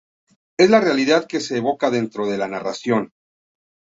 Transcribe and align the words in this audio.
Es 0.57 0.71
la 0.71 0.81
realidad 0.81 1.27
que 1.27 1.39
se 1.39 1.57
evoca 1.57 1.91
dentro 1.91 2.25
de 2.25 2.39
la 2.39 2.47
narración. 2.47 3.11